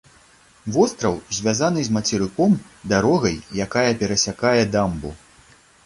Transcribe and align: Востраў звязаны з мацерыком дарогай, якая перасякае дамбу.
Востраў 0.77 1.19
звязаны 1.41 1.85
з 1.89 1.93
мацерыком 1.99 2.57
дарогай, 2.95 3.35
якая 3.69 3.89
перасякае 4.05 4.59
дамбу. 4.79 5.09